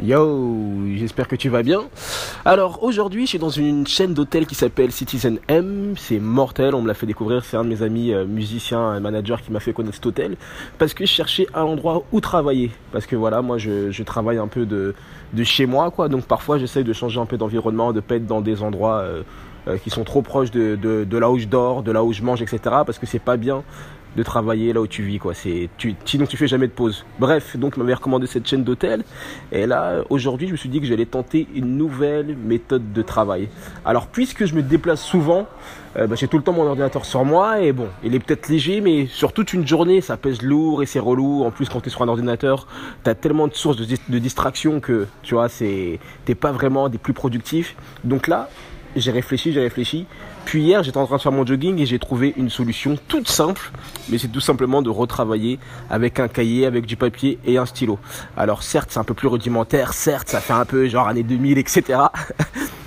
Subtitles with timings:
[0.00, 1.80] Yo, j'espère que tu vas bien.
[2.44, 5.94] Alors aujourd'hui, je suis dans une chaîne d'hôtel qui s'appelle Citizen M.
[5.96, 7.44] C'est mortel, on me l'a fait découvrir.
[7.44, 10.36] C'est un de mes amis euh, musiciens et managers qui m'a fait connaître cet hôtel
[10.78, 12.70] parce que je cherchais un endroit où travailler.
[12.92, 14.94] Parce que voilà, moi je, travaille un peu de,
[15.42, 16.08] chez moi, quoi.
[16.08, 19.22] Donc parfois j'essaye de changer un peu d'environnement, de pas être dans des endroits euh,
[19.66, 22.22] euh, qui sont trop proches de, de, là où je dors, de là où je
[22.22, 22.60] mange, etc.
[22.86, 23.64] Parce que c'est pas bien
[24.16, 25.34] de travailler là où tu vis quoi.
[25.34, 27.04] C'est tu sinon tu fais jamais de pause.
[27.18, 29.04] Bref donc m'avait recommandé cette chaîne d'hôtel.
[29.52, 33.48] Et là aujourd'hui je me suis dit que j'allais tenter une nouvelle méthode de travail.
[33.84, 35.46] Alors puisque je me déplace souvent
[35.96, 37.60] euh, bah, j'ai tout le temps mon ordinateur sur moi.
[37.60, 40.86] Et bon il est peut-être léger mais sur toute une journée ça pèse lourd et
[40.86, 41.44] c'est relou.
[41.44, 42.66] En plus quand tu es sur un ordinateur
[43.04, 46.88] tu as tellement de sources de, de distraction que tu vois c'est t'es pas vraiment
[46.88, 47.76] des plus productifs.
[48.04, 48.48] Donc là
[48.96, 50.06] j'ai réfléchi, j'ai réfléchi.
[50.44, 53.28] Puis hier, j'étais en train de faire mon jogging et j'ai trouvé une solution toute
[53.28, 53.70] simple,
[54.08, 55.58] mais c'est tout simplement de retravailler
[55.90, 57.98] avec un cahier, avec du papier et un stylo.
[58.36, 61.58] Alors certes, c'est un peu plus rudimentaire, certes, ça fait un peu genre année 2000,
[61.58, 62.00] etc.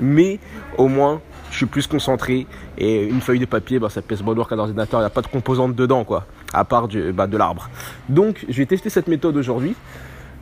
[0.00, 0.38] mais
[0.78, 2.46] au moins, je suis plus concentré
[2.78, 5.10] et une feuille de papier, bah, ça pèse moins lourd qu'un ordinateur, il n'y a
[5.10, 7.68] pas de composante dedans, quoi, à part du, bah, de l'arbre.
[8.08, 9.74] Donc, je vais tester cette méthode aujourd'hui.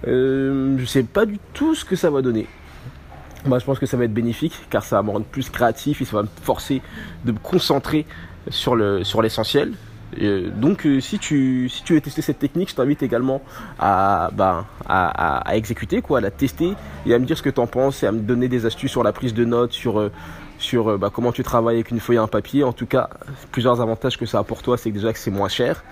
[0.07, 2.47] Euh, je sais pas du tout ce que ça va donner.
[3.47, 6.03] Bah, je pense que ça va être bénéfique car ça va me rendre plus créatif
[6.03, 6.83] et ça va me forcer
[7.25, 8.07] de me concentrer
[8.49, 9.73] sur le sur l'essentiel.
[10.21, 13.43] Euh, donc euh, si tu si tu veux tester cette technique, je t'invite également
[13.79, 16.75] à, bah, à, à, exécuter quoi, à la tester
[17.07, 18.91] et à me dire ce que tu en penses et à me donner des astuces
[18.91, 20.11] sur la prise de notes, sur euh,
[20.59, 22.65] sur bah, comment tu travailles avec une feuille et un papier.
[22.65, 23.09] En tout cas,
[23.53, 25.83] plusieurs avantages que ça a pour toi, c'est que déjà que c'est moins cher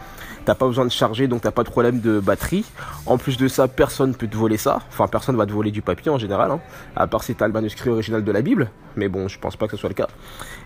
[0.48, 2.64] t'as pas besoin de charger, donc t'as pas de problème de batterie.
[3.04, 4.78] En plus de ça, personne peut te voler ça.
[4.88, 6.60] Enfin, personne va te voler du papier en général, hein.
[6.96, 8.70] à part si t'as le manuscrit original de la Bible.
[8.96, 10.06] Mais bon, je pense pas que ce soit le cas.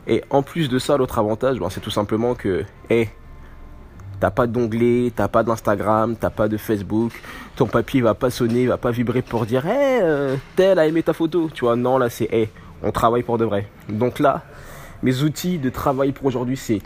[0.07, 3.09] Et en plus de ça, l'autre avantage, ben, c'est tout simplement que, hé,
[4.21, 7.11] t'as pas d'onglet, t'as pas d'Instagram, t'as pas de Facebook,
[7.57, 11.03] ton papier va pas sonner, va pas vibrer pour dire, hé, euh, tel a aimé
[11.03, 11.51] ta photo.
[11.53, 12.51] Tu vois, non, là c'est, hé,
[12.85, 13.67] on travaille pour de vrai.
[13.89, 14.43] Donc là,
[15.03, 16.83] mes outils de travail pour aujourd'hui, c'est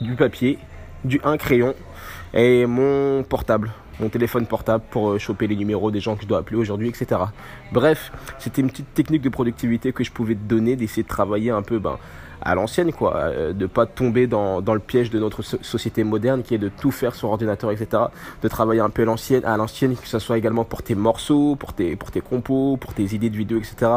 [0.00, 0.58] du papier,
[1.04, 1.74] du un crayon
[2.34, 6.26] et mon portable, mon téléphone portable pour euh, choper les numéros des gens que je
[6.26, 7.20] dois appeler aujourd'hui, etc.
[7.72, 11.50] Bref, c'était une petite technique de productivité que je pouvais te donner, d'essayer de travailler
[11.50, 11.98] un peu ben,
[12.42, 16.54] à l'ancienne, quoi, euh, de pas tomber dans, le piège de notre société moderne qui
[16.54, 18.04] est de tout faire sur ordinateur, etc.
[18.42, 21.56] De travailler un peu à l'ancienne, à l'ancienne, que ce soit également pour tes morceaux,
[21.56, 23.90] pour tes, pour tes compos, pour tes idées de vidéos, etc.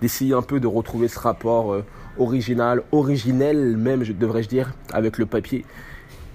[0.00, 1.84] D'essayer un peu de retrouver ce rapport euh,
[2.18, 5.64] original, originel même, je devrais-je dire, avec le papier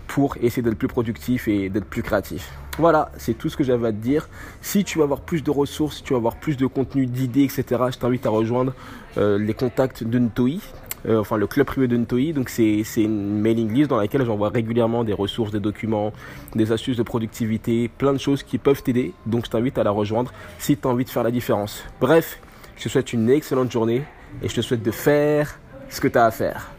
[0.07, 2.51] pour essayer d'être plus productif et d'être plus créatif.
[2.77, 4.29] Voilà, c'est tout ce que j'avais à te dire.
[4.61, 7.43] Si tu veux avoir plus de ressources, si tu veux avoir plus de contenu, d'idées,
[7.43, 8.73] etc., je t'invite à rejoindre
[9.17, 10.59] euh, les contacts de Ntoi,
[11.07, 12.33] euh, enfin le club privé de Ntoi.
[12.33, 16.13] Donc c'est une mailing list dans laquelle j'envoie régulièrement des ressources, des documents,
[16.55, 19.13] des astuces de productivité, plein de choses qui peuvent t'aider.
[19.25, 21.83] Donc je t'invite à la rejoindre si tu as envie de faire la différence.
[21.99, 22.39] Bref,
[22.75, 24.03] je te souhaite une excellente journée
[24.43, 25.59] et je te souhaite de faire
[25.89, 26.69] ce que tu as à faire.